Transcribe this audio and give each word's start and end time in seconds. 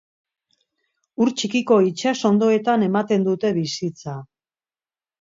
Ur 1.25 1.31
txikiko 1.41 1.77
itsas 1.91 2.15
hondoetan 2.31 2.89
ematen 2.89 3.31
dute 3.31 3.55
bizitza. 3.63 4.21